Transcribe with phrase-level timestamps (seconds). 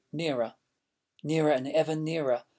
[0.13, 0.17] III.
[0.17, 0.55] NEARER
[1.21, 2.43] Nearer and ever nearer....